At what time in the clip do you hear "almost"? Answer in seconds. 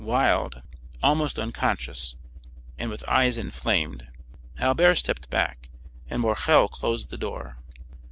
1.03-1.37